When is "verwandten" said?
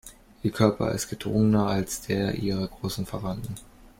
3.05-3.53